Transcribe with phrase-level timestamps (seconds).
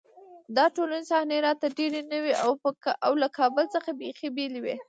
[0.55, 2.33] دا ټولې صحنې راته ډېرې نوې
[3.07, 4.75] او له کابل څخه بېخي بېلې وې